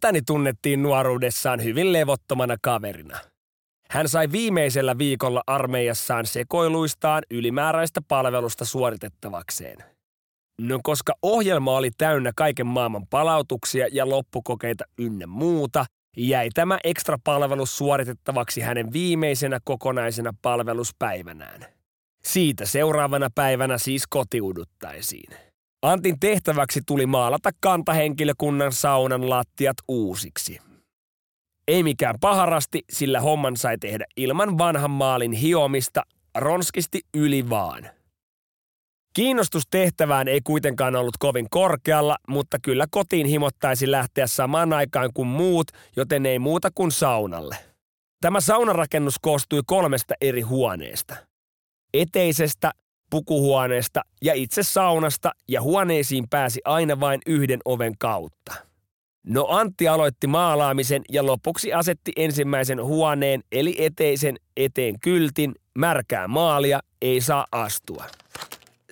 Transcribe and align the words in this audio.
Setäni 0.00 0.22
tunnettiin 0.22 0.82
nuoruudessaan 0.82 1.64
hyvin 1.64 1.92
levottomana 1.92 2.56
kaverina. 2.62 3.18
Hän 3.90 4.08
sai 4.08 4.32
viimeisellä 4.32 4.98
viikolla 4.98 5.42
armeijassaan 5.46 6.26
sekoiluistaan 6.26 7.22
ylimääräistä 7.30 8.00
palvelusta 8.08 8.64
suoritettavakseen. 8.64 9.76
No 10.60 10.80
koska 10.82 11.12
ohjelma 11.22 11.76
oli 11.76 11.90
täynnä 11.98 12.32
kaiken 12.36 12.66
maailman 12.66 13.06
palautuksia 13.06 13.88
ja 13.92 14.08
loppukokeita 14.08 14.84
ynnä 14.98 15.26
muuta, 15.26 15.84
jäi 16.16 16.48
tämä 16.54 16.78
ekstra 16.84 17.18
palvelus 17.24 17.78
suoritettavaksi 17.78 18.60
hänen 18.60 18.92
viimeisenä 18.92 19.58
kokonaisena 19.64 20.34
palveluspäivänään. 20.42 21.66
Siitä 22.24 22.66
seuraavana 22.66 23.28
päivänä 23.34 23.78
siis 23.78 24.06
kotiuduttaisiin. 24.06 25.49
Antin 25.82 26.20
tehtäväksi 26.20 26.80
tuli 26.86 27.06
maalata 27.06 27.50
kantahenkilökunnan 27.60 28.72
saunan 28.72 29.30
lattiat 29.30 29.76
uusiksi. 29.88 30.58
Ei 31.68 31.82
mikään 31.82 32.14
paharasti, 32.20 32.84
sillä 32.92 33.20
homman 33.20 33.56
sai 33.56 33.78
tehdä 33.78 34.04
ilman 34.16 34.58
vanhan 34.58 34.90
maalin 34.90 35.32
hiomista 35.32 36.02
ronskisti 36.34 37.00
yli 37.14 37.50
vaan. 37.50 37.90
Kiinnostus 39.14 39.62
tehtävään 39.70 40.28
ei 40.28 40.40
kuitenkaan 40.40 40.96
ollut 40.96 41.16
kovin 41.18 41.46
korkealla, 41.50 42.16
mutta 42.28 42.58
kyllä 42.62 42.86
kotiin 42.90 43.26
himottaisi 43.26 43.90
lähteä 43.90 44.26
samaan 44.26 44.72
aikaan 44.72 45.10
kuin 45.14 45.28
muut, 45.28 45.66
joten 45.96 46.26
ei 46.26 46.38
muuta 46.38 46.70
kuin 46.74 46.92
saunalle. 46.92 47.56
Tämä 48.20 48.40
saunarakennus 48.40 49.18
koostui 49.18 49.62
kolmesta 49.66 50.14
eri 50.20 50.40
huoneesta. 50.40 51.16
Eteisestä, 51.94 52.70
pukuhuoneesta 53.10 54.02
ja 54.22 54.34
itse 54.34 54.62
saunasta 54.62 55.30
ja 55.48 55.62
huoneisiin 55.62 56.28
pääsi 56.30 56.60
aina 56.64 57.00
vain 57.00 57.20
yhden 57.26 57.60
oven 57.64 57.98
kautta. 57.98 58.54
No 59.26 59.46
Antti 59.48 59.88
aloitti 59.88 60.26
maalaamisen 60.26 61.02
ja 61.12 61.26
lopuksi 61.26 61.72
asetti 61.72 62.12
ensimmäisen 62.16 62.84
huoneen 62.84 63.42
eli 63.52 63.76
eteisen 63.78 64.36
eteen 64.56 65.00
kyltin, 65.00 65.54
märkää 65.78 66.28
maalia, 66.28 66.80
ei 67.02 67.20
saa 67.20 67.46
astua. 67.52 68.04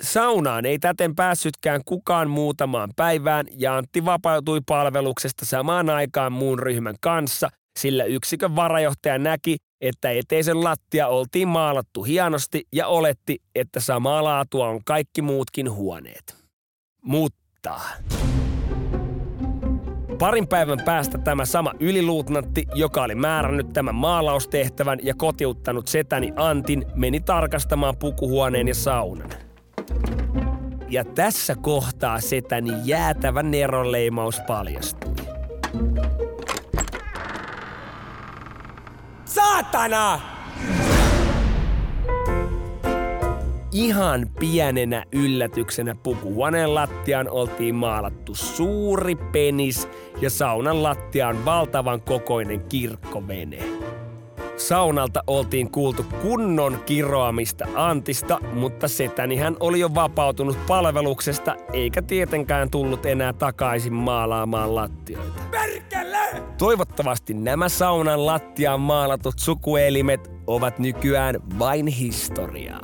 Saunaan 0.00 0.66
ei 0.66 0.78
täten 0.78 1.14
päässytkään 1.14 1.80
kukaan 1.84 2.30
muutamaan 2.30 2.90
päivään 2.96 3.46
ja 3.56 3.76
Antti 3.76 4.04
vapautui 4.04 4.60
palveluksesta 4.66 5.46
samaan 5.46 5.90
aikaan 5.90 6.32
muun 6.32 6.58
ryhmän 6.58 6.96
kanssa, 7.00 7.48
sillä 7.78 8.04
yksikön 8.04 8.56
varajohtaja 8.56 9.18
näki, 9.18 9.56
että 9.80 10.10
eteisen 10.10 10.64
lattia 10.64 11.08
oltiin 11.08 11.48
maalattu 11.48 12.02
hienosti 12.02 12.64
ja 12.72 12.86
oletti, 12.86 13.38
että 13.54 13.80
samaa 13.80 14.24
laatua 14.24 14.68
on 14.68 14.80
kaikki 14.84 15.22
muutkin 15.22 15.70
huoneet. 15.70 16.36
Mutta... 17.02 17.80
Parin 20.18 20.48
päivän 20.48 20.80
päästä 20.84 21.18
tämä 21.18 21.44
sama 21.44 21.72
yliluutnantti, 21.80 22.66
joka 22.74 23.02
oli 23.02 23.14
määrännyt 23.14 23.72
tämän 23.72 23.94
maalaustehtävän 23.94 24.98
ja 25.02 25.14
kotiuttanut 25.14 25.88
setäni 25.88 26.32
Antin, 26.36 26.84
meni 26.94 27.20
tarkastamaan 27.20 27.96
pukuhuoneen 27.96 28.68
ja 28.68 28.74
saunan. 28.74 29.30
Ja 30.88 31.04
tässä 31.04 31.56
kohtaa 31.62 32.20
setäni 32.20 32.72
jäätävä 32.84 33.42
neronleimaus 33.42 34.40
paljastui. 34.46 35.14
Saatana! 39.58 40.20
Ihan 43.72 44.26
pienenä 44.40 45.04
yllätyksenä 45.12 45.94
pukuhuoneen 46.02 46.74
lattiaan 46.74 47.30
oltiin 47.30 47.74
maalattu 47.74 48.34
suuri 48.34 49.14
penis 49.14 49.88
ja 50.20 50.30
saunan 50.30 50.82
lattiaan 50.82 51.44
valtavan 51.44 52.00
kokoinen 52.00 52.60
kirkkovene. 52.60 53.58
Saunalta 54.56 55.22
oltiin 55.26 55.70
kuultu 55.70 56.04
kunnon 56.22 56.78
kiroamista 56.86 57.66
Antista, 57.74 58.38
mutta 58.52 58.88
setäni 58.88 59.36
hän 59.36 59.56
oli 59.60 59.80
jo 59.80 59.94
vapautunut 59.94 60.66
palveluksesta 60.66 61.56
eikä 61.72 62.02
tietenkään 62.02 62.70
tullut 62.70 63.06
enää 63.06 63.32
takaisin 63.32 63.94
maalaamaan 63.94 64.74
lattioita. 64.74 65.42
Perkele! 65.50 66.42
Toivottavasti 66.98 67.34
nämä 67.34 67.68
saunan 67.68 68.26
lattiaan 68.26 68.80
maalatut 68.80 69.38
sukuelimet 69.38 70.30
ovat 70.46 70.78
nykyään 70.78 71.58
vain 71.58 71.86
historiaa. 71.86 72.80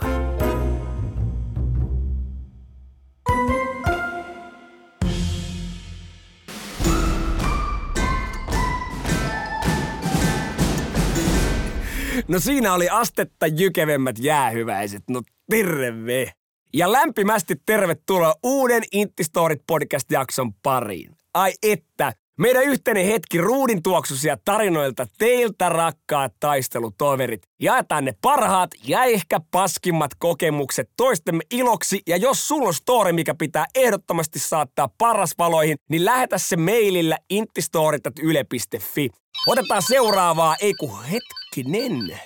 No 12.28 12.38
siinä 12.38 12.74
oli 12.74 12.88
astetta 12.88 13.46
jykevemmät 13.46 14.18
jäähyväiset. 14.18 15.02
No 15.10 15.22
terve! 15.50 16.32
Ja 16.74 16.92
lämpimästi 16.92 17.54
tervetuloa 17.66 18.34
uuden 18.42 18.82
Intistorit 18.92 19.62
podcast-jakson 19.66 20.52
pariin. 20.62 21.16
Ai 21.34 21.52
että, 21.62 22.12
meidän 22.38 22.64
yhteinen 22.64 23.06
hetki 23.06 23.38
ruudin 23.38 23.82
tuoksusia 23.82 24.36
tarinoilta 24.44 25.06
teiltä 25.18 25.68
rakkaat 25.68 26.32
taistelutoverit. 26.40 27.42
Jaetaan 27.60 28.04
ne 28.04 28.14
parhaat 28.20 28.70
ja 28.86 29.04
ehkä 29.04 29.40
paskimmat 29.50 30.10
kokemukset 30.18 30.90
toistemme 30.96 31.42
iloksi. 31.50 32.02
Ja 32.06 32.16
jos 32.16 32.48
sulla 32.48 32.68
on 32.68 32.74
story, 32.74 33.12
mikä 33.12 33.34
pitää 33.34 33.66
ehdottomasti 33.74 34.38
saattaa 34.38 34.88
parasvaloihin, 34.98 35.76
niin 35.90 36.04
lähetä 36.04 36.38
se 36.38 36.56
mailillä 36.56 37.18
intistorit.yle.fi. 37.30 39.08
Otetaan 39.46 39.82
seuraavaa, 39.82 40.56
ei 40.60 40.74
ku 40.74 40.98
hetkinen. 41.12 42.20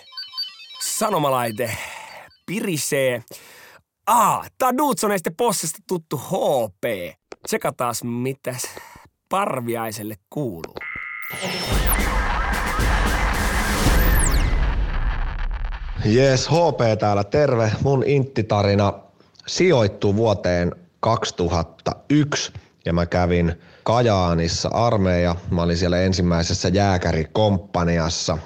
Sanomalaite 0.82 1.76
pirisee. 2.46 3.22
Ah, 4.06 4.50
tää 4.58 4.68
on 4.68 4.78
Dudsoneista 4.78 5.30
Possesta 5.36 5.78
tuttu 5.88 6.16
HP. 6.16 6.84
Tsekataas 7.46 8.04
mitäs 8.04 8.62
parviaiselle 9.28 10.14
kuuluu. 10.30 10.74
Jees, 16.04 16.48
HP 16.48 16.98
täällä, 16.98 17.24
terve. 17.24 17.72
Mun 17.82 18.04
intti-tarina 18.06 18.92
sijoittuu 19.46 20.16
vuoteen 20.16 20.72
2001 21.00 22.52
ja 22.84 22.92
mä 22.92 23.06
kävin 23.06 23.54
Kajaanissa 23.82 24.68
armeija. 24.68 25.36
Mä 25.50 25.62
olin 25.62 25.76
siellä 25.76 26.00
ensimmäisessä 26.00 26.68
jääkärikomppaniassa 26.68 28.38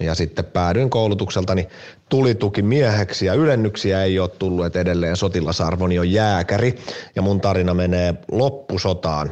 ja 0.00 0.14
sitten 0.14 0.44
päädyin 0.44 0.90
koulutukseltani 0.90 1.68
tulituki 2.08 2.62
mieheksi 2.62 3.26
ja 3.26 3.34
ylennyksiä 3.34 4.04
ei 4.04 4.18
ole 4.18 4.28
tullut, 4.28 4.66
että 4.66 4.80
edelleen 4.80 5.16
sotilasarvoni 5.16 5.98
on 5.98 6.12
jääkäri 6.12 6.74
ja 7.16 7.22
mun 7.22 7.40
tarina 7.40 7.74
menee 7.74 8.14
loppusotaan. 8.30 9.30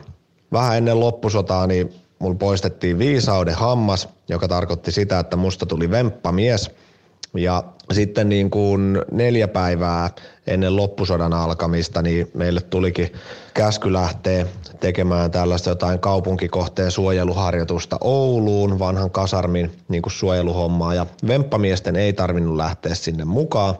Vähän 0.52 0.76
ennen 0.76 1.00
loppusotaa 1.00 1.66
niin 1.66 1.94
mulla 2.18 2.34
poistettiin 2.34 2.98
viisauden 2.98 3.54
hammas, 3.54 4.08
joka 4.28 4.48
tarkoitti 4.48 4.92
sitä, 4.92 5.18
että 5.18 5.36
musta 5.36 5.66
tuli 5.66 5.90
vemppamies 5.90 6.70
Ja 7.36 7.64
sitten 7.92 8.28
niin 8.28 8.50
kuin 8.50 9.02
neljä 9.12 9.48
päivää 9.48 10.10
ennen 10.46 10.76
loppusodan 10.76 11.32
alkamista, 11.32 12.02
niin 12.02 12.30
meille 12.34 12.60
tulikin 12.60 13.12
käsky 13.54 13.92
lähteä 13.92 14.46
tekemään 14.80 15.30
tällaista 15.30 15.68
jotain 15.68 15.98
kaupunkikohteen 15.98 16.90
suojeluharjoitusta 16.90 17.98
Ouluun, 18.00 18.78
vanhan 18.78 19.10
kasarmin 19.10 19.72
niin 19.88 20.02
kuin 20.02 20.12
suojeluhommaa. 20.12 20.94
Ja 20.94 21.06
vemppamiesten 21.26 21.96
ei 21.96 22.12
tarvinnut 22.12 22.56
lähteä 22.56 22.94
sinne 22.94 23.24
mukaan. 23.24 23.74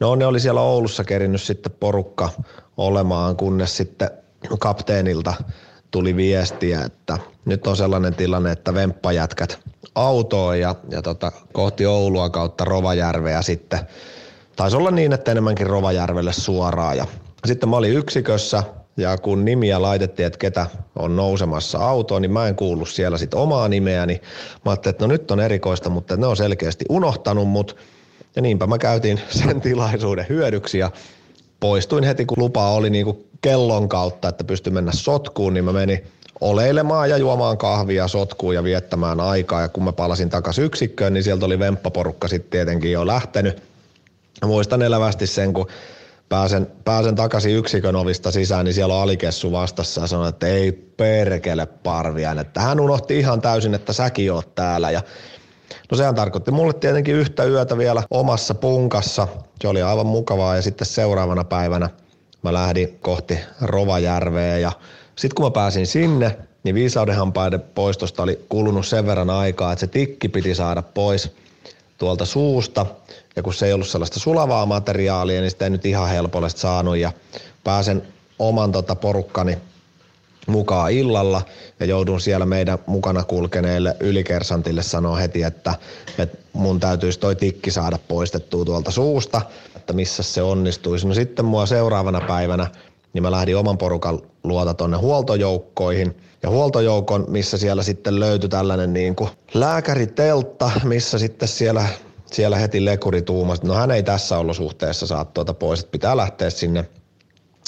No 0.00 0.14
ne 0.14 0.26
oli 0.26 0.40
siellä 0.40 0.60
Oulussa 0.60 1.04
kerinnyt 1.04 1.42
sitten 1.42 1.72
porukka 1.80 2.28
olemaan, 2.76 3.36
kunnes 3.36 3.76
sitten 3.76 4.10
kapteenilta 4.58 5.34
tuli 5.90 6.16
viestiä, 6.16 6.82
että 6.84 7.18
nyt 7.44 7.66
on 7.66 7.76
sellainen 7.76 8.14
tilanne, 8.14 8.52
että 8.52 8.74
vemppajätkät 8.74 9.58
autoon 9.94 10.60
ja, 10.60 10.74
ja 10.90 11.02
tota, 11.02 11.32
kohti 11.52 11.86
Oulua 11.86 12.30
kautta 12.30 12.64
Rovajärveä 12.64 13.42
sitten. 13.42 13.80
Taisi 14.56 14.76
olla 14.76 14.90
niin, 14.90 15.12
että 15.12 15.30
enemmänkin 15.30 15.66
Rovajärvelle 15.66 16.32
suoraan. 16.32 16.96
Ja 16.96 17.06
sitten 17.46 17.68
mä 17.68 17.76
olin 17.76 17.96
yksikössä 17.96 18.62
ja 18.96 19.18
kun 19.18 19.44
nimiä 19.44 19.82
laitettiin, 19.82 20.26
että 20.26 20.38
ketä 20.38 20.66
on 20.96 21.16
nousemassa 21.16 21.78
autoon, 21.78 22.22
niin 22.22 22.32
mä 22.32 22.48
en 22.48 22.56
kuullut 22.56 22.88
siellä 22.88 23.18
sitten 23.18 23.40
omaa 23.40 23.68
nimeäni. 23.68 24.20
Mä 24.64 24.70
ajattelin, 24.70 24.94
että 24.94 25.04
no 25.06 25.12
nyt 25.12 25.30
on 25.30 25.40
erikoista, 25.40 25.90
mutta 25.90 26.16
ne 26.16 26.26
on 26.26 26.36
selkeästi 26.36 26.84
unohtanut 26.88 27.48
mut. 27.48 27.76
Ja 28.36 28.42
niinpä 28.42 28.66
mä 28.66 28.78
käytin 28.78 29.20
sen 29.30 29.60
tilaisuuden 29.68 30.26
hyödyksi 30.28 30.78
ja 30.78 30.90
poistuin 31.60 32.04
heti, 32.04 32.26
kun 32.26 32.38
lupa 32.38 32.70
oli 32.70 32.90
niinku 32.90 33.26
kellon 33.40 33.88
kautta, 33.88 34.28
että 34.28 34.44
pystyi 34.44 34.72
mennä 34.72 34.92
sotkuun, 34.94 35.54
niin 35.54 35.64
mä 35.64 35.72
menin 35.72 36.04
oleilemaan 36.40 37.10
ja 37.10 37.16
juomaan 37.16 37.58
kahvia, 37.58 38.08
sotkuun 38.08 38.54
ja 38.54 38.64
viettämään 38.64 39.20
aikaa. 39.20 39.60
Ja 39.60 39.68
kun 39.68 39.84
mä 39.84 39.92
palasin 39.92 40.30
takaisin 40.30 40.64
yksikköön, 40.64 41.14
niin 41.14 41.24
sieltä 41.24 41.46
oli 41.46 41.58
vemppaporukka 41.58 42.28
sitten 42.28 42.50
tietenkin 42.50 42.92
jo 42.92 43.06
lähtenyt. 43.06 43.62
Muistan 44.44 44.82
elävästi 44.82 45.26
sen, 45.26 45.52
kun 45.52 45.68
pääsen, 46.28 46.66
pääsen 46.84 47.14
takaisin 47.14 47.56
yksikön 47.56 47.96
ovista 47.96 48.30
sisään, 48.30 48.64
niin 48.64 48.74
siellä 48.74 48.94
on 48.94 49.02
alikessu 49.02 49.52
vastassa 49.52 50.00
ja 50.00 50.06
sanoi, 50.06 50.28
että 50.28 50.46
ei 50.46 50.72
perkele 50.72 51.66
parvian, 51.66 52.38
että 52.38 52.60
hän 52.60 52.80
unohti 52.80 53.18
ihan 53.18 53.40
täysin, 53.40 53.74
että 53.74 53.92
säkin 53.92 54.32
oot 54.32 54.54
täällä 54.54 54.90
ja 54.90 55.02
No 55.90 55.96
sehän 55.96 56.14
tarkoitti 56.14 56.50
mulle 56.50 56.72
tietenkin 56.72 57.14
yhtä 57.14 57.44
yötä 57.44 57.78
vielä 57.78 58.02
omassa 58.10 58.54
punkassa. 58.54 59.28
Se 59.60 59.68
oli 59.68 59.82
aivan 59.82 60.06
mukavaa 60.06 60.56
ja 60.56 60.62
sitten 60.62 60.86
seuraavana 60.86 61.44
päivänä 61.44 61.90
mä 62.42 62.52
lähdin 62.52 62.98
kohti 63.00 63.38
Rovajärveä 63.60 64.58
ja 64.58 64.72
sitten 65.16 65.34
kun 65.34 65.46
mä 65.46 65.50
pääsin 65.50 65.86
sinne, 65.86 66.38
niin 66.64 66.74
viisaudenhampaiden 66.74 67.60
poistosta 67.60 68.22
oli 68.22 68.46
kulunut 68.48 68.86
sen 68.86 69.06
verran 69.06 69.30
aikaa, 69.30 69.72
että 69.72 69.80
se 69.80 69.86
tikki 69.86 70.28
piti 70.28 70.54
saada 70.54 70.82
pois 70.82 71.32
tuolta 71.98 72.24
suusta. 72.24 72.86
Ja 73.36 73.42
kun 73.42 73.54
se 73.54 73.66
ei 73.66 73.72
ollut 73.72 73.88
sellaista 73.88 74.20
sulavaa 74.20 74.66
materiaalia, 74.66 75.40
niin 75.40 75.50
sitä 75.50 75.64
ei 75.64 75.70
nyt 75.70 75.86
ihan 75.86 76.08
helposti 76.08 76.60
saanut. 76.60 76.96
Ja 76.96 77.12
pääsen 77.64 78.02
oman 78.38 78.72
tota 78.72 78.94
porukkani 78.94 79.58
mukaan 80.48 80.92
illalla 80.92 81.42
ja 81.80 81.86
joudun 81.86 82.20
siellä 82.20 82.46
meidän 82.46 82.78
mukana 82.86 83.24
kulkeneelle 83.24 83.96
ylikersantille 84.00 84.82
sanoa 84.82 85.16
heti, 85.16 85.42
että, 85.42 85.74
että 86.18 86.38
mun 86.52 86.80
täytyisi 86.80 87.20
toi 87.20 87.36
tikki 87.36 87.70
saada 87.70 87.98
poistettua 88.08 88.64
tuolta 88.64 88.90
suusta, 88.90 89.42
että 89.76 89.92
missä 89.92 90.22
se 90.22 90.42
onnistuisi. 90.42 91.08
No 91.08 91.14
sitten 91.14 91.44
mua 91.44 91.66
seuraavana 91.66 92.20
päivänä 92.20 92.66
niin 93.12 93.22
mä 93.22 93.30
lähdin 93.30 93.56
oman 93.56 93.78
porukan 93.78 94.18
luota 94.44 94.74
tonne 94.74 94.96
huoltojoukkoihin. 94.96 96.16
Ja 96.42 96.50
huoltojoukon, 96.50 97.24
missä 97.28 97.58
siellä 97.58 97.82
sitten 97.82 98.20
löytyi 98.20 98.48
tällainen 98.48 98.92
niin 98.92 99.16
kuin 99.16 99.30
lääkäriteltta, 99.54 100.70
missä 100.84 101.18
sitten 101.18 101.48
siellä, 101.48 101.86
siellä 102.26 102.56
heti 102.56 102.84
lekuri 102.84 103.22
tuumasi, 103.22 103.66
no 103.66 103.74
hän 103.74 103.90
ei 103.90 104.02
tässä 104.02 104.38
olosuhteessa 104.38 105.06
saa 105.06 105.24
tuota 105.24 105.54
pois, 105.54 105.80
että 105.80 105.92
pitää 105.92 106.16
lähteä 106.16 106.50
sinne 106.50 106.84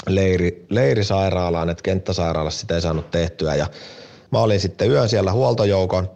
leiri, 0.06 0.66
leirisairaalaan, 0.68 1.70
että 1.70 1.82
kenttäsairaalassa 1.82 2.60
sitä 2.60 2.74
ei 2.74 2.80
saanut 2.80 3.10
tehtyä. 3.10 3.54
Ja 3.54 3.66
mä 4.30 4.38
olin 4.38 4.60
sitten 4.60 4.90
yön 4.90 5.08
siellä 5.08 5.32
huoltojoukon 5.32 6.10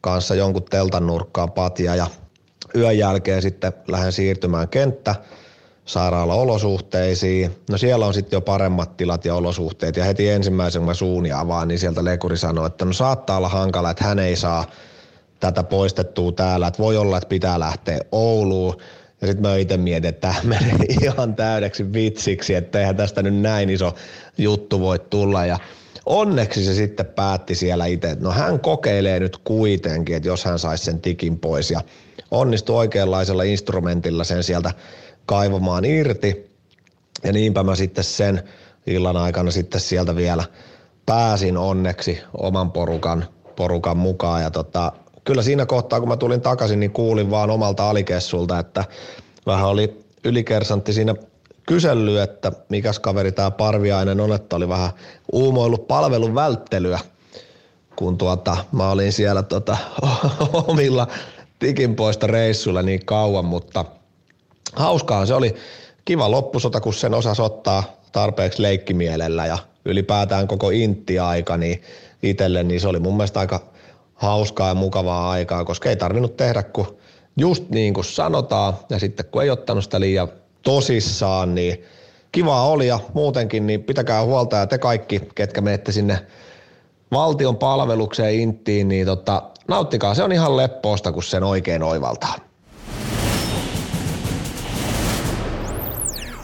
kanssa 0.00 0.34
jonkun 0.34 0.64
teltan 0.64 1.06
nurkkaan 1.06 1.52
patja 1.52 1.94
ja 1.94 2.06
yön 2.76 2.98
jälkeen 2.98 3.42
sitten 3.42 3.72
lähden 3.88 4.12
siirtymään 4.12 4.68
kenttä 4.68 5.14
sairaalaolosuhteisiin. 5.84 7.56
No 7.70 7.78
siellä 7.78 8.06
on 8.06 8.14
sitten 8.14 8.36
jo 8.36 8.40
paremmat 8.40 8.96
tilat 8.96 9.24
ja 9.24 9.34
olosuhteet 9.34 9.96
ja 9.96 10.04
heti 10.04 10.28
ensimmäisen 10.28 10.82
mä 10.82 10.94
suunia 10.94 11.40
avaan, 11.40 11.68
niin 11.68 11.78
sieltä 11.78 12.04
lekuri 12.04 12.36
sanoi, 12.36 12.66
että 12.66 12.84
no 12.84 12.92
saattaa 12.92 13.36
olla 13.36 13.48
hankala, 13.48 13.90
että 13.90 14.04
hän 14.04 14.18
ei 14.18 14.36
saa 14.36 14.64
tätä 15.40 15.62
poistettua 15.62 16.32
täällä, 16.32 16.66
että 16.66 16.82
voi 16.82 16.96
olla, 16.96 17.16
että 17.16 17.28
pitää 17.28 17.60
lähteä 17.60 17.98
Ouluun. 18.12 18.76
Ja 19.20 19.26
sitten 19.26 19.42
mä 19.42 19.56
itse 19.56 19.76
mietin, 19.76 20.08
että 20.08 20.28
tämä 20.28 20.40
menee 20.44 20.86
ihan 21.02 21.34
täydeksi 21.34 21.92
vitsiksi, 21.92 22.54
että 22.54 22.80
eihän 22.80 22.96
tästä 22.96 23.22
nyt 23.22 23.40
näin 23.40 23.70
iso 23.70 23.94
juttu 24.38 24.80
voi 24.80 24.98
tulla. 24.98 25.46
Ja 25.46 25.58
onneksi 26.06 26.64
se 26.64 26.74
sitten 26.74 27.06
päätti 27.06 27.54
siellä 27.54 27.86
itse, 27.86 28.10
että 28.10 28.24
no 28.24 28.30
hän 28.30 28.60
kokeilee 28.60 29.20
nyt 29.20 29.36
kuitenkin, 29.36 30.16
että 30.16 30.28
jos 30.28 30.44
hän 30.44 30.58
saisi 30.58 30.84
sen 30.84 31.00
tikin 31.00 31.38
pois. 31.38 31.70
Ja 31.70 31.80
onnistui 32.30 32.76
oikeanlaisella 32.76 33.42
instrumentilla 33.42 34.24
sen 34.24 34.42
sieltä 34.42 34.72
kaivamaan 35.26 35.84
irti. 35.84 36.50
Ja 37.24 37.32
niinpä 37.32 37.62
mä 37.62 37.74
sitten 37.74 38.04
sen 38.04 38.42
illan 38.86 39.16
aikana 39.16 39.50
sitten 39.50 39.80
sieltä 39.80 40.16
vielä 40.16 40.44
pääsin 41.06 41.56
onneksi 41.56 42.20
oman 42.34 42.72
porukan, 42.72 43.24
porukan 43.56 43.96
mukaan. 43.96 44.42
Ja 44.42 44.50
tota, 44.50 44.92
kyllä 45.28 45.42
siinä 45.42 45.66
kohtaa, 45.66 46.00
kun 46.00 46.08
mä 46.08 46.16
tulin 46.16 46.40
takaisin, 46.40 46.80
niin 46.80 46.90
kuulin 46.90 47.30
vaan 47.30 47.50
omalta 47.50 47.90
alikessulta, 47.90 48.58
että 48.58 48.84
vähän 49.46 49.68
oli 49.68 50.04
ylikersantti 50.24 50.92
siinä 50.92 51.14
kysellyt, 51.66 52.20
että 52.20 52.52
mikäs 52.68 52.98
kaveri 52.98 53.32
tämä 53.32 53.50
Parviainen 53.50 54.20
on, 54.20 54.32
että 54.32 54.56
oli 54.56 54.68
vähän 54.68 54.90
uumoillut 55.32 55.88
palvelun 55.88 56.34
välttelyä, 56.34 56.98
kun 57.96 58.18
tuota, 58.18 58.56
mä 58.72 58.90
olin 58.90 59.12
siellä 59.12 59.42
tota, 59.42 59.76
omilla 60.68 61.06
tikinpoista 61.58 62.26
reissuilla 62.26 62.82
niin 62.82 63.04
kauan, 63.04 63.44
mutta– 63.44 63.84
hauskaa 64.76 65.26
se 65.26 65.34
oli. 65.34 65.54
Kiva 66.04 66.30
loppusota, 66.30 66.80
kun 66.80 66.94
sen 66.94 67.14
osasi 67.14 67.42
ottaa 67.42 67.84
tarpeeksi 68.12 68.62
leikkimielellä 68.62 69.46
ja 69.46 69.58
ylipäätään 69.84 70.48
koko 70.48 70.70
intti-aika, 70.70 71.56
niin 71.56 71.82
itselle 72.22 72.62
niin 72.62 72.80
se 72.80 72.88
oli 72.88 73.00
mun 73.00 73.16
mielestä 73.16 73.40
aika 73.40 73.60
hauskaa 74.18 74.68
ja 74.68 74.74
mukavaa 74.74 75.30
aikaa, 75.30 75.64
koska 75.64 75.88
ei 75.88 75.96
tarvinnut 75.96 76.36
tehdä 76.36 76.62
kuin 76.62 76.86
just 77.36 77.68
niin 77.68 77.94
kuin 77.94 78.04
sanotaan 78.04 78.74
ja 78.90 78.98
sitten 78.98 79.26
kun 79.26 79.42
ei 79.42 79.50
ottanut 79.50 79.84
sitä 79.84 80.00
liian 80.00 80.28
tosissaan, 80.62 81.54
niin 81.54 81.84
kiva 82.32 82.62
oli 82.62 82.86
ja 82.86 83.00
muutenkin 83.14 83.66
niin 83.66 83.82
pitäkää 83.82 84.24
huolta 84.24 84.56
ja 84.56 84.66
te 84.66 84.78
kaikki, 84.78 85.20
ketkä 85.34 85.60
menette 85.60 85.92
sinne 85.92 86.26
valtion 87.12 87.56
palvelukseen 87.56 88.34
inttiin, 88.34 88.88
niin 88.88 89.06
tota, 89.06 89.42
nauttikaa, 89.68 90.14
se 90.14 90.22
on 90.22 90.32
ihan 90.32 90.56
leppoosta, 90.56 91.12
kun 91.12 91.22
sen 91.22 91.44
oikein 91.44 91.82
oivaltaa. 91.82 92.34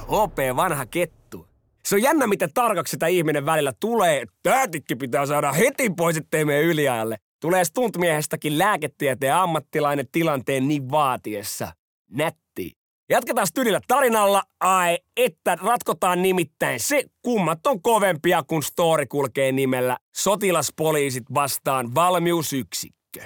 OP 0.08 0.38
vanha 0.56 0.86
kettu. 0.86 1.46
Se 1.86 1.94
on 1.94 2.02
jännä, 2.02 2.26
miten 2.26 2.50
tarkaksi 2.54 2.90
sitä 2.90 3.06
ihminen 3.06 3.46
välillä 3.46 3.72
tulee. 3.80 4.24
Täätikki 4.42 4.96
pitää 4.96 5.26
saada 5.26 5.52
heti 5.52 5.90
pois, 5.90 6.16
ettei 6.16 6.44
mene 6.44 6.60
yliajalle. 6.60 7.16
Tulee 7.44 7.64
stuntmiehestäkin 7.64 8.58
lääketieteen 8.58 9.34
ammattilainen 9.34 10.06
tilanteen 10.12 10.68
niin 10.68 10.90
vaatiessa. 10.90 11.72
Nätti. 12.10 12.72
Jatketaan 13.10 13.46
stylillä 13.46 13.80
tarinalla. 13.88 14.42
Ai, 14.60 14.98
että 15.16 15.58
ratkotaan 15.62 16.22
nimittäin 16.22 16.80
se, 16.80 17.04
kummat 17.22 17.66
on 17.66 17.82
kovempia, 17.82 18.42
kun 18.42 18.62
story 18.62 19.06
kulkee 19.06 19.52
nimellä 19.52 19.98
Sotilaspoliisit 20.16 21.24
vastaan 21.34 21.94
valmiusyksikkö. 21.94 23.20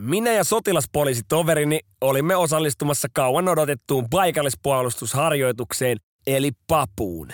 Minä 0.00 0.32
ja 0.32 0.44
sotilaspoliisitoverini 0.44 1.80
olimme 2.00 2.36
osallistumassa 2.36 3.08
kauan 3.12 3.48
odotettuun 3.48 4.06
paikallispuolustusharjoitukseen, 4.10 5.96
eli 6.26 6.50
papuun. 6.66 7.28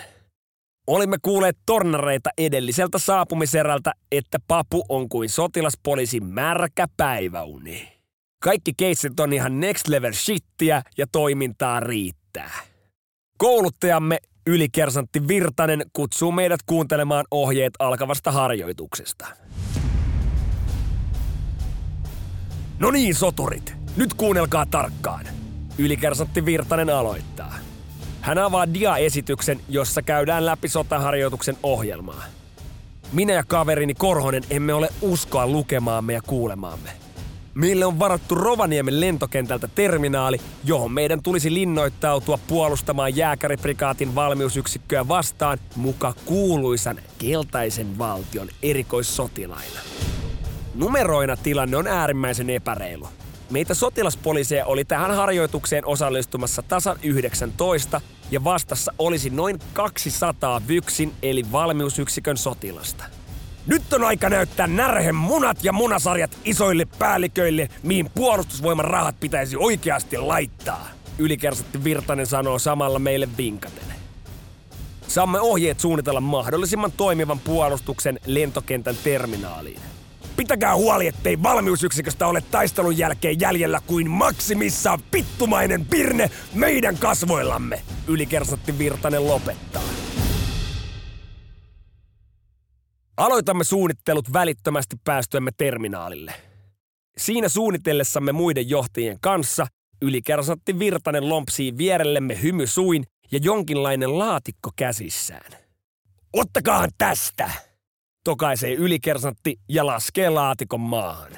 Olimme 0.87 1.17
kuulleet 1.21 1.57
tornareita 1.65 2.29
edelliseltä 2.37 2.97
saapumiserältä, 2.97 3.93
että 4.11 4.37
papu 4.47 4.85
on 4.89 5.09
kuin 5.09 5.29
sotilaspoliisin 5.29 6.25
märkä 6.25 6.87
päiväuni. 6.97 7.93
Kaikki 8.43 8.73
keissit 8.77 9.19
on 9.19 9.33
ihan 9.33 9.59
next 9.59 9.87
level 9.87 10.13
shittiä 10.13 10.81
ja 10.97 11.05
toimintaa 11.11 11.79
riittää. 11.79 12.51
Kouluttajamme 13.37 14.17
ylikersantti 14.47 15.27
Virtanen 15.27 15.85
kutsuu 15.93 16.31
meidät 16.31 16.59
kuuntelemaan 16.65 17.25
ohjeet 17.31 17.73
alkavasta 17.79 18.31
harjoituksesta. 18.31 19.27
No 22.79 22.91
niin, 22.91 23.15
soturit. 23.15 23.75
Nyt 23.97 24.13
kuunnelkaa 24.13 24.65
tarkkaan. 24.65 25.25
Ylikersantti 25.77 26.45
Virtanen 26.45 26.89
aloittaa. 26.89 27.53
Hän 28.23 28.37
avaa 28.37 28.73
dia-esityksen, 28.73 29.59
jossa 29.69 30.01
käydään 30.01 30.45
läpi 30.45 30.67
sotaharjoituksen 30.69 31.57
ohjelmaa. 31.63 32.23
Minä 33.13 33.33
ja 33.33 33.43
kaverini 33.43 33.93
Korhonen 33.93 34.43
emme 34.49 34.73
ole 34.73 34.89
uskoa 35.01 35.47
lukemaamme 35.47 36.13
ja 36.13 36.21
kuulemaamme. 36.21 36.89
Meille 37.53 37.85
on 37.85 37.99
varattu 37.99 38.35
Rovaniemen 38.35 39.01
lentokentältä 39.01 39.67
terminaali, 39.75 40.41
johon 40.63 40.91
meidän 40.91 41.23
tulisi 41.23 41.53
linnoittautua 41.53 42.39
puolustamaan 42.47 43.15
jääkäriprikaatin 43.15 44.15
valmiusyksikköä 44.15 45.07
vastaan 45.07 45.57
muka 45.75 46.13
kuuluisan 46.25 46.99
keltaisen 47.17 47.97
valtion 47.97 48.47
erikoissotilaina. 48.61 49.79
Numeroina 50.75 51.37
tilanne 51.37 51.77
on 51.77 51.87
äärimmäisen 51.87 52.49
epäreilu. 52.49 53.07
Meitä 53.53 53.73
sotilaspoliiseja 53.73 54.65
oli 54.65 54.85
tähän 54.85 55.15
harjoitukseen 55.15 55.85
osallistumassa 55.85 56.61
tasan 56.61 56.99
19 57.03 58.01
ja 58.31 58.43
vastassa 58.43 58.93
olisi 58.99 59.29
noin 59.29 59.59
200 59.73 60.61
Vyksin 60.67 61.13
eli 61.21 61.51
valmiusyksikön 61.51 62.37
sotilasta. 62.37 63.03
Nyt 63.67 63.93
on 63.93 64.03
aika 64.03 64.29
näyttää 64.29 64.67
närhen 64.67 65.15
munat 65.15 65.63
ja 65.63 65.73
munasarjat 65.73 66.37
isoille 66.45 66.85
päälliköille, 66.99 67.69
mihin 67.83 68.09
puolustusvoiman 68.15 68.85
rahat 68.85 69.19
pitäisi 69.19 69.57
oikeasti 69.57 70.17
laittaa. 70.17 70.87
Ylikersatti 71.17 71.83
Virtanen 71.83 72.27
sanoo 72.27 72.59
samalla 72.59 72.99
meille 72.99 73.27
vinkaten. 73.37 73.93
Saamme 75.07 75.39
ohjeet 75.39 75.79
suunnitella 75.79 76.21
mahdollisimman 76.21 76.91
toimivan 76.91 77.39
puolustuksen 77.39 78.19
lentokentän 78.25 78.95
terminaaliin. 79.03 79.81
Pitäkää 80.35 80.75
huoli, 80.75 81.07
ettei 81.07 81.43
valmiusyksiköstä 81.43 82.27
ole 82.27 82.41
taistelun 82.41 82.97
jälkeen 82.97 83.39
jäljellä 83.39 83.81
kuin 83.87 84.09
maksimissaan 84.09 84.99
pittumainen 85.11 85.85
pirne 85.85 86.29
meidän 86.53 86.97
kasvoillamme, 86.97 87.81
ylikersatti 88.07 88.77
Virtanen 88.77 89.27
lopettaa. 89.27 89.83
Aloitamme 93.17 93.63
suunnittelut 93.63 94.33
välittömästi 94.33 94.95
päästyämme 95.03 95.51
terminaalille. 95.57 96.33
Siinä 97.17 97.49
suunnitellessamme 97.49 98.31
muiden 98.31 98.69
johtajien 98.69 99.17
kanssa 99.21 99.67
ylikersatti 100.01 100.79
Virtanen 100.79 101.29
lompsii 101.29 101.77
vierellemme 101.77 102.41
hymy 102.41 102.67
suin 102.67 103.03
ja 103.31 103.39
jonkinlainen 103.41 104.19
laatikko 104.19 104.69
käsissään. 104.75 105.51
Ottakaahan 106.33 106.89
tästä! 106.97 107.72
Tokaisee 108.23 108.73
ylikersantti 108.73 109.59
ja 109.69 109.85
laskee 109.85 110.29
laatikon 110.29 110.81
maahan. 110.81 111.31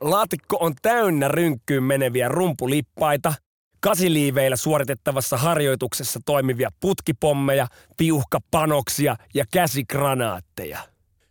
Laatikko 0.00 0.56
on 0.60 0.74
täynnä 0.82 1.28
rynkkyyn 1.28 1.82
meneviä 1.82 2.28
rumpulippaita, 2.28 3.34
kasiliiveillä 3.80 4.56
suoritettavassa 4.56 5.36
harjoituksessa 5.36 6.20
toimivia 6.26 6.70
putkipommeja, 6.80 7.66
piuhkapanoksia 7.96 9.16
ja 9.34 9.44
käsikranaatteja. 9.52 10.78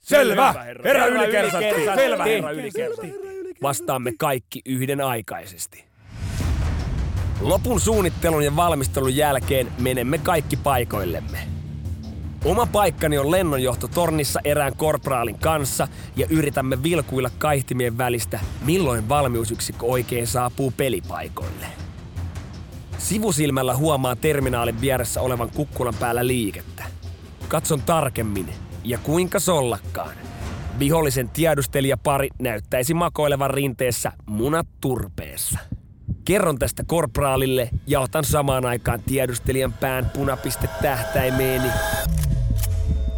Selvä, 0.01 0.53
herra 0.83 1.05
ylikersantti, 1.05 1.85
selvä, 1.95 2.24
herra 2.24 2.51
ylikersantti. 2.51 3.17
Vastaamme 3.62 4.12
kaikki 4.19 4.62
yhden 4.65 5.01
aikaisesti. 5.01 5.85
Lopun 7.41 7.79
suunnittelun 7.79 8.45
ja 8.45 8.55
valmistelun 8.55 9.15
jälkeen 9.15 9.71
menemme 9.79 10.17
kaikki 10.17 10.57
paikoillemme. 10.57 11.54
Oma 12.45 12.65
paikkani 12.65 13.17
on 13.17 13.31
lennonjohtotornissa 13.31 14.39
erään 14.43 14.75
korpraalin 14.77 15.39
kanssa 15.39 15.87
ja 16.15 16.27
yritämme 16.29 16.83
vilkuilla 16.83 17.29
kaihtimien 17.37 17.97
välistä, 17.97 18.39
milloin 18.65 19.09
valmiusyksikkö 19.09 19.85
oikein 19.85 20.27
saapuu 20.27 20.73
pelipaikoille. 20.77 21.65
Sivusilmällä 22.97 23.75
huomaa 23.75 24.15
terminaalin 24.15 24.81
vieressä 24.81 25.21
olevan 25.21 25.49
kukkulan 25.49 25.93
päällä 25.99 26.27
liikettä. 26.27 26.83
Katson 27.47 27.81
tarkemmin, 27.81 28.49
ja 28.83 28.97
kuinka 28.97 29.39
sollakkaan. 29.39 30.15
Vihollisen 30.79 31.29
tiedustelijapari 31.29 32.29
näyttäisi 32.39 32.93
makoilevan 32.93 33.51
rinteessä 33.51 34.11
munat 34.25 34.67
turpeessa. 34.81 35.59
Kerron 36.25 36.59
tästä 36.59 36.83
korpraalille 36.87 37.69
ja 37.87 37.99
otan 37.99 38.23
samaan 38.23 38.65
aikaan 38.65 38.99
tiedustelijan 39.05 39.73
pään 39.73 40.09
punapiste 40.13 40.69
tähtäimeeni. 40.81 41.67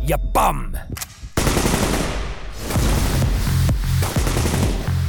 Ja 0.09 0.17
pam! 0.33 0.71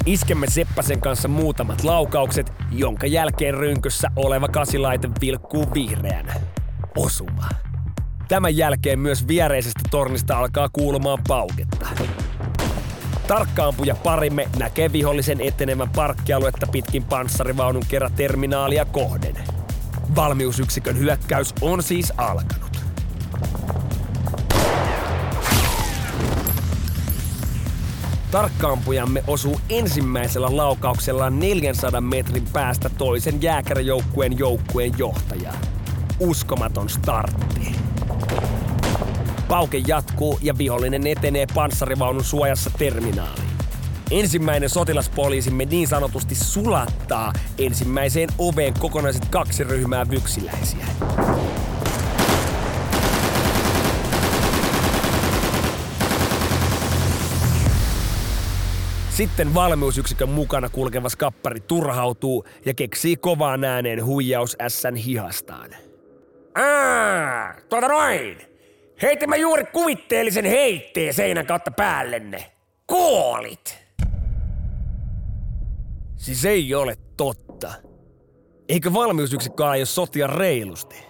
Iskemme 0.06 0.46
Seppäsen 0.50 1.00
kanssa 1.00 1.28
muutamat 1.28 1.84
laukaukset, 1.84 2.52
jonka 2.72 3.06
jälkeen 3.06 3.54
rynkössä 3.54 4.10
oleva 4.16 4.48
kasilaite 4.48 5.08
vilkkuu 5.20 5.74
vihreänä. 5.74 6.34
Osuma. 6.96 7.48
Tämän 8.28 8.56
jälkeen 8.56 8.98
myös 8.98 9.28
viereisestä 9.28 9.80
tornista 9.90 10.38
alkaa 10.38 10.68
kuulumaan 10.68 11.18
pauketta. 11.28 11.86
Tarkkaampuja 13.26 13.94
parimme 13.94 14.48
näkee 14.58 14.92
vihollisen 14.92 15.40
etenevän 15.40 15.90
parkkialuetta 15.90 16.66
pitkin 16.66 17.04
panssarivaunun 17.04 17.84
kerran 17.88 18.12
terminaalia 18.12 18.84
kohden. 18.84 19.34
Valmiusyksikön 20.16 20.98
hyökkäys 20.98 21.54
on 21.60 21.82
siis 21.82 22.12
alkanut. 22.16 22.67
Tarkkaampujamme 28.30 29.24
osuu 29.26 29.60
ensimmäisellä 29.68 30.56
laukauksella 30.56 31.30
400 31.30 32.00
metrin 32.00 32.44
päästä 32.52 32.88
toisen 32.88 33.42
jääkärijoukkueen 33.42 34.38
joukkueen 34.38 34.92
johtajaan. 34.98 35.58
Uskomaton 36.20 36.88
startti. 36.88 37.72
Pauke 39.48 39.82
jatkuu 39.86 40.38
ja 40.42 40.58
vihollinen 40.58 41.06
etenee 41.06 41.46
panssarivaunun 41.54 42.24
suojassa 42.24 42.70
terminaaliin. 42.78 43.48
Ensimmäinen 44.10 44.70
sotilaspoliisimme 44.70 45.64
niin 45.64 45.88
sanotusti 45.88 46.34
sulattaa 46.34 47.32
ensimmäiseen 47.58 48.28
oveen 48.38 48.74
kokonaiset 48.78 49.28
kaksi 49.28 49.64
ryhmää 49.64 50.10
vyksiläisiä. 50.10 50.86
Sitten 59.18 59.54
valmiusyksikön 59.54 60.28
mukana 60.28 60.68
kulkeva 60.68 61.08
skappari 61.08 61.60
turhautuu 61.60 62.44
ja 62.66 62.74
keksii 62.74 63.16
kovaan 63.16 63.64
ääneen 63.64 64.04
huijaus 64.04 64.56
ässän 64.60 64.96
hihastaan. 64.96 65.70
Aa, 66.54 67.54
tuota 67.68 67.88
noin! 67.88 68.36
Heitimme 69.02 69.36
juuri 69.36 69.64
kuvitteellisen 69.64 70.44
heitteen 70.44 71.14
seinän 71.14 71.46
kautta 71.46 71.70
päällenne. 71.70 72.52
Kuolit! 72.86 73.78
Siis 76.16 76.44
ei 76.44 76.74
ole 76.74 76.96
totta. 77.16 77.72
Eikö 78.68 78.92
valmiusyksikkö 78.92 79.68
aio 79.68 79.86
sotia 79.86 80.26
reilusti? 80.26 81.07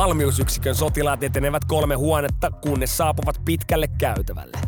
Valmiusyksikön 0.00 0.74
sotilaat 0.74 1.22
etenevät 1.22 1.64
kolme 1.64 1.94
huonetta, 1.94 2.50
kunnes 2.50 2.96
saapuvat 2.96 3.40
pitkälle 3.44 3.88
käytävälle. 3.98 4.58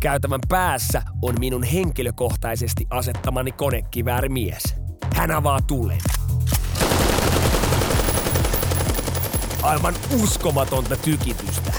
Käytävän 0.00 0.40
päässä 0.48 1.02
on 1.22 1.34
minun 1.40 1.62
henkilökohtaisesti 1.62 2.86
asettamani 2.90 3.52
konekiväärimies. 3.52 4.62
Hän 5.14 5.30
avaa 5.30 5.60
tulen. 5.66 5.98
Aivan 9.62 9.94
uskomatonta 10.22 10.96
tykitystä. 10.96 11.72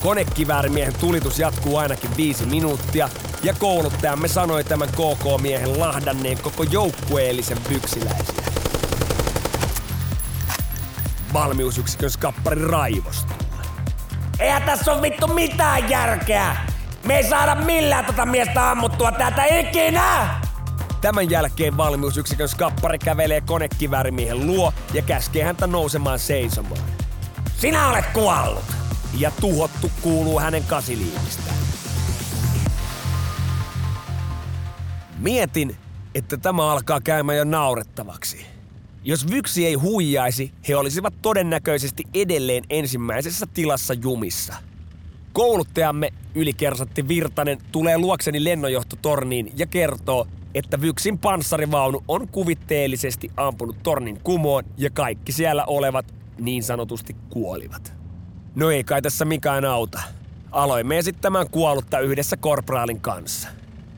Konekiväärin 0.00 0.92
tulitus 1.00 1.38
jatkuu 1.38 1.76
ainakin 1.76 2.10
viisi 2.16 2.46
minuuttia, 2.46 3.08
ja 3.42 3.54
kouluttajamme 3.58 4.28
sanoi 4.28 4.64
tämän 4.64 4.88
KK-miehen 4.88 5.80
lahdanneen 5.80 6.38
koko 6.42 6.62
joukkueellisen 6.62 7.58
byksiläisiä. 7.68 8.51
Valmiusyksikön 11.32 12.10
skappari 12.10 12.68
raivostuu. 12.68 13.36
Eihän 14.38 14.62
tässä 14.62 14.92
on 14.92 15.02
vittu 15.02 15.26
mitään 15.26 15.90
järkeä! 15.90 16.56
Me 17.04 17.16
ei 17.16 17.28
saada 17.28 17.54
millään 17.54 18.04
tota 18.04 18.26
miestä 18.26 18.70
ammuttua 18.70 19.12
täältä 19.12 19.44
ikinä! 19.44 20.40
Tämän 21.00 21.30
jälkeen 21.30 21.76
valmiusyksikön 21.76 22.48
skappari 22.48 22.98
kävelee 22.98 23.40
konekivärimiehen 23.40 24.46
luo 24.46 24.72
ja 24.94 25.02
käskee 25.02 25.44
häntä 25.44 25.66
nousemaan 25.66 26.18
seisomaan. 26.18 26.82
Sinä 27.56 27.88
olet 27.88 28.06
kuollut! 28.06 28.64
Ja 29.18 29.30
tuhottu 29.40 29.90
kuuluu 30.02 30.40
hänen 30.40 30.64
kasiliivistään. 30.64 31.56
Mietin, 35.18 35.76
että 36.14 36.36
tämä 36.36 36.72
alkaa 36.72 37.00
käymään 37.00 37.38
jo 37.38 37.44
naurettavaksi. 37.44 38.51
Jos 39.04 39.30
Vyksi 39.30 39.66
ei 39.66 39.74
huijaisi, 39.74 40.52
he 40.68 40.76
olisivat 40.76 41.14
todennäköisesti 41.22 42.02
edelleen 42.14 42.64
ensimmäisessä 42.70 43.46
tilassa 43.54 43.94
jumissa. 43.94 44.54
Kouluttajamme, 45.32 46.12
ylikersatti 46.34 47.08
Virtanen, 47.08 47.58
tulee 47.72 47.98
luokseni 47.98 48.44
lennonjohtotorniin 48.44 49.52
ja 49.56 49.66
kertoo, 49.66 50.26
että 50.54 50.80
Vyksin 50.80 51.18
panssarivaunu 51.18 52.04
on 52.08 52.28
kuvitteellisesti 52.28 53.30
ampunut 53.36 53.76
tornin 53.82 54.20
kumoon 54.20 54.64
ja 54.76 54.90
kaikki 54.90 55.32
siellä 55.32 55.64
olevat 55.64 56.14
niin 56.38 56.62
sanotusti 56.62 57.16
kuolivat. 57.30 57.92
No 58.54 58.70
ei 58.70 58.84
kai 58.84 59.02
tässä 59.02 59.24
mikään 59.24 59.64
auta. 59.64 60.02
Aloimme 60.50 60.98
esittämään 60.98 61.50
kuollutta 61.50 62.00
yhdessä 62.00 62.36
korpraalin 62.36 63.00
kanssa. 63.00 63.48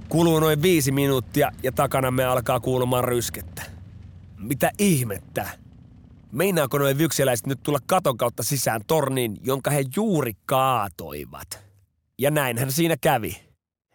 Kuluu 0.09 0.41
noin 0.41 0.63
viisi 0.63 0.93
minuuttia 0.93 1.51
ja 1.63 1.73
takanamme 1.73 2.25
alkaa 2.25 2.61
kuulumaan 2.61 3.05
ryskettä. 3.05 3.74
Mitä 4.45 4.71
ihmettä? 4.79 5.49
Meinaako 6.33 6.79
noin 6.79 6.99
vyksiläiset 6.99 7.47
nyt 7.47 7.63
tulla 7.63 7.79
katon 7.87 8.17
kautta 8.17 8.43
sisään 8.43 8.81
torniin, 8.87 9.37
jonka 9.43 9.71
he 9.71 9.85
juuri 9.97 10.33
kaatoivat? 10.47 11.65
Ja 12.19 12.31
näinhän 12.31 12.73
siinä 12.73 12.97
kävi. 13.01 13.37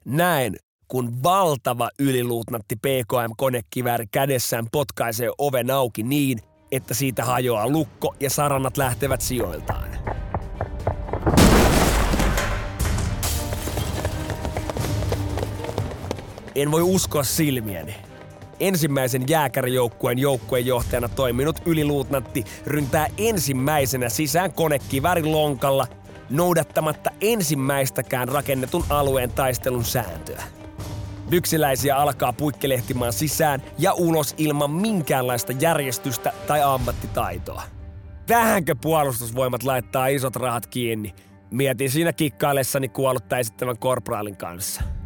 Näin, 0.06 0.56
kun 0.88 1.24
valtava 1.24 1.89
yliluutnantti 2.00 2.75
PKM-konekivääri 2.75 4.06
kädessään 4.12 4.68
potkaisee 4.72 5.29
oven 5.38 5.72
auki 5.72 6.03
niin, 6.03 6.39
että 6.72 6.94
siitä 6.94 7.25
hajoaa 7.25 7.70
lukko 7.70 8.15
ja 8.20 8.29
saranat 8.29 8.77
lähtevät 8.77 9.22
sijoiltaan. 9.22 9.89
En 16.56 16.72
voi 16.72 16.82
uskoa 16.82 17.24
silmiäni. 17.24 18.09
Ensimmäisen 18.60 19.24
jääkärijoukkueen 19.30 20.20
joukkueenjohtajana 20.20 21.10
toiminut 21.10 21.62
yliluutnantti 21.66 22.44
ryntää 22.66 23.08
ensimmäisenä 23.18 24.10
sisään 24.10 24.54
konekiväärin 24.54 25.32
lonkalla 25.32 25.88
noudattamatta 26.30 27.10
ensimmäistäkään 27.22 28.28
rakennetun 28.28 28.86
alueen 28.89 29.32
taistelun 29.32 29.86
sääntöä. 29.86 30.44
Byksiläisiä 31.30 31.96
alkaa 31.96 32.34
puikkelehtimaan 32.34 33.13
sisään 33.13 33.62
ja 33.78 33.94
ulos 33.94 34.36
ilman 34.38 34.72
minkäänlaista 34.72 35.54
järjestystä 35.60 36.34
tai 36.48 36.62
ammattitaitoa. 36.62 37.63
Tähänkö 38.25 38.75
puolustusvoimat 38.82 39.63
laittaa 39.63 40.08
isot 40.08 40.36
rahat 40.36 40.68
kiinni? 40.68 41.13
Mietin 41.51 41.92
siinä 41.92 42.13
kikkaillessani 42.13 42.89
kuollutta 42.89 43.38
esittävän 43.38 43.78
korpraalin 43.78 44.38
kanssa. 44.38 44.99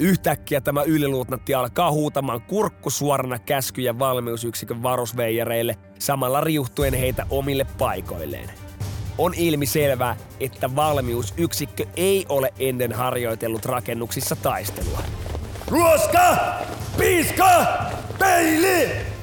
Yhtäkkiä 0.00 0.60
tämä 0.60 0.82
yliluutnantti 0.82 1.54
alkaa 1.54 1.92
huutamaan 1.92 2.40
kurkku 2.42 2.90
suorana 2.90 3.38
käskyjä 3.38 3.98
valmiusyksikön 3.98 4.82
varusveijareille, 4.82 5.76
samalla 5.98 6.40
riuhtuen 6.40 6.94
heitä 6.94 7.26
omille 7.30 7.66
paikoilleen. 7.78 8.50
On 9.18 9.34
ilmi 9.34 9.66
selvää, 9.66 10.16
että 10.40 10.76
valmiusyksikkö 10.76 11.86
ei 11.96 12.26
ole 12.28 12.52
ennen 12.58 12.92
harjoitellut 12.92 13.64
rakennuksissa 13.64 14.36
taistelua. 14.36 15.02
Ruoska! 15.68 16.36
Piiska! 16.98 17.66
Peili! 18.18 19.19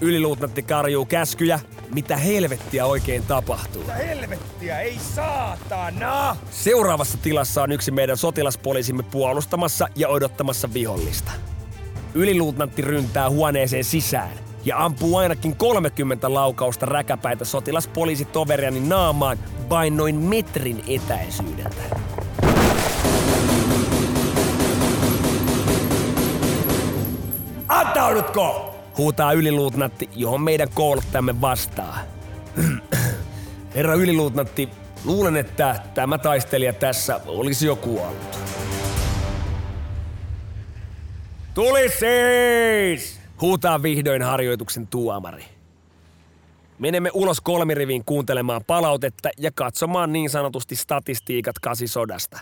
Yliluutnantti 0.00 0.62
karjuu 0.62 1.04
käskyjä, 1.04 1.60
mitä 1.94 2.16
helvettiä 2.16 2.86
oikein 2.86 3.22
tapahtuu. 3.22 3.82
Mitä 3.82 3.94
helvettiä, 3.94 4.80
ei 4.80 4.98
saatana! 4.98 6.36
Seuraavassa 6.50 7.18
tilassa 7.18 7.62
on 7.62 7.72
yksi 7.72 7.90
meidän 7.90 8.16
sotilaspoliisimme 8.16 9.02
puolustamassa 9.02 9.88
ja 9.96 10.08
odottamassa 10.08 10.72
vihollista. 10.72 11.32
Yliluutnantti 12.14 12.82
ryntää 12.82 13.30
huoneeseen 13.30 13.84
sisään 13.84 14.30
ja 14.64 14.84
ampuu 14.84 15.16
ainakin 15.16 15.56
30 15.56 16.34
laukausta 16.34 16.86
räkäpäitä 16.86 17.44
sotilaspoliisitoveriani 17.44 18.80
naamaan 18.80 19.38
vain 19.68 19.96
noin 19.96 20.14
metrin 20.14 20.84
etäisyydeltä. 20.88 21.82
Antaudutko? 27.68 28.75
Huutaa 28.98 29.32
yliluutnantti, 29.32 30.08
johon 30.14 30.40
meidän 30.40 30.68
kouluttajamme 30.74 31.40
vastaa. 31.40 31.98
Herra 33.74 33.94
yliluutnantti, 33.94 34.68
luulen, 35.04 35.36
että 35.36 35.82
tämä 35.94 36.18
taistelija 36.18 36.72
tässä 36.72 37.20
olisi 37.26 37.66
jo 37.66 37.76
kuollut. 37.76 38.38
Tuli 41.54 41.88
siis! 41.88 43.20
Huutaa 43.40 43.82
vihdoin 43.82 44.22
harjoituksen 44.22 44.86
tuomari. 44.86 45.44
Menemme 46.78 47.10
ulos 47.14 47.40
kolmiriviin 47.40 48.04
kuuntelemaan 48.04 48.64
palautetta 48.66 49.28
ja 49.38 49.50
katsomaan 49.54 50.12
niin 50.12 50.30
sanotusti 50.30 50.76
statistiikat 50.76 51.58
kasisodasta. 51.58 52.38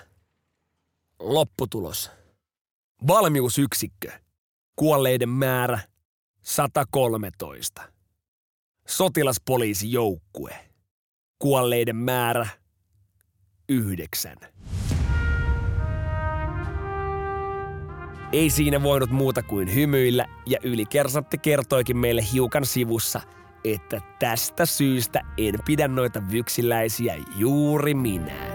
Lopputulos. 1.20 2.10
Valmiusyksikkö. 3.06 4.12
Kuolleiden 4.76 5.28
määrä 5.28 5.78
113. 6.44 7.82
Sotilaspoliisijoukkue. 8.88 10.56
Kuolleiden 11.38 11.96
määrä 11.96 12.46
9. 13.68 14.36
Ei 18.32 18.50
siinä 18.50 18.82
voinut 18.82 19.10
muuta 19.10 19.42
kuin 19.42 19.74
hymyillä 19.74 20.26
ja 20.46 20.58
ylikersantti 20.62 21.38
kertoikin 21.38 21.96
meille 21.96 22.22
hiukan 22.32 22.66
sivussa, 22.66 23.20
että 23.64 24.00
tästä 24.18 24.66
syystä 24.66 25.20
en 25.38 25.54
pidä 25.66 25.88
noita 25.88 26.22
vyksiläisiä 26.32 27.16
juuri 27.36 27.94
minä. 27.94 28.53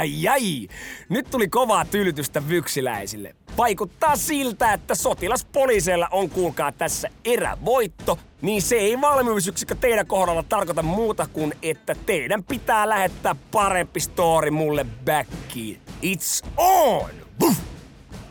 Ai, 0.00 0.28
ai. 0.28 0.68
Nyt 1.08 1.30
tuli 1.30 1.48
kovaa 1.48 1.84
tylytystä 1.84 2.48
vyksiläisille. 2.48 3.34
Vaikuttaa 3.56 4.16
siltä, 4.16 4.72
että 4.72 4.94
sotilaspoliiseilla 4.94 6.08
on 6.10 6.30
kuulkaa 6.30 6.72
tässä 6.72 7.08
erävoitto, 7.24 8.18
niin 8.42 8.62
se 8.62 8.76
ei 8.76 9.00
valmiusyksikkö 9.00 9.74
teidän 9.74 10.06
kohdalla 10.06 10.42
tarkoita 10.42 10.82
muuta 10.82 11.26
kuin, 11.32 11.54
että 11.62 11.96
teidän 12.06 12.44
pitää 12.44 12.88
lähettää 12.88 13.36
parempi 13.50 14.00
story 14.00 14.50
mulle 14.50 14.86
backiin. 15.04 15.80
It's 16.02 16.48
on! 16.56 17.10
Buff! 17.38 17.69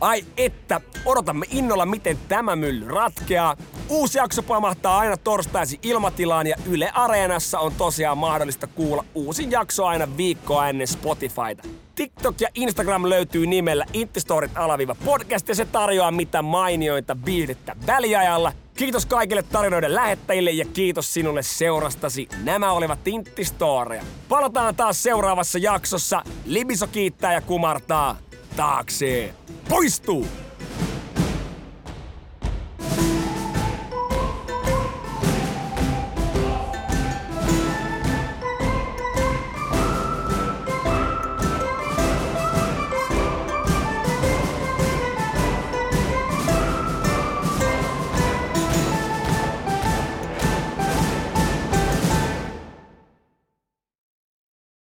Ai 0.00 0.24
että, 0.36 0.80
odotamme 1.04 1.46
innolla 1.50 1.86
miten 1.86 2.18
tämä 2.28 2.56
mylly 2.56 2.88
ratkeaa. 2.88 3.56
Uusi 3.88 4.18
jakso 4.18 4.42
pamahtaa 4.42 4.98
aina 4.98 5.16
torstaisi 5.16 5.78
ilmatilaan 5.82 6.46
ja 6.46 6.56
Yle 6.66 6.90
Areenassa 6.94 7.58
on 7.58 7.72
tosiaan 7.74 8.18
mahdollista 8.18 8.66
kuulla 8.66 9.04
uusi 9.14 9.46
jakso 9.50 9.86
aina 9.86 10.16
viikkoa 10.16 10.68
ennen 10.68 10.86
Spotifyta. 10.86 11.62
TikTok 11.94 12.40
ja 12.40 12.48
Instagram 12.54 13.08
löytyy 13.08 13.46
nimellä 13.46 13.84
Intistorit 13.92 14.50
alaviiva 14.54 14.96
podcast 15.04 15.48
ja 15.48 15.54
se 15.54 15.64
tarjoaa 15.64 16.10
mitä 16.10 16.42
mainioita 16.42 17.16
viihdettä 17.24 17.76
väliajalla. 17.86 18.52
Kiitos 18.76 19.06
kaikille 19.06 19.42
tarinoiden 19.42 19.94
lähettäjille 19.94 20.50
ja 20.50 20.64
kiitos 20.64 21.14
sinulle 21.14 21.42
seurastasi. 21.42 22.28
Nämä 22.44 22.72
olivat 22.72 23.08
Inttistoria. 23.08 24.02
Palataan 24.28 24.76
taas 24.76 25.02
seuraavassa 25.02 25.58
jaksossa. 25.58 26.22
Libiso 26.44 26.86
kiittää 26.86 27.32
ja 27.32 27.40
kumartaa. 27.40 28.16
Taakse. 28.56 29.34
Poistuu! 29.68 30.26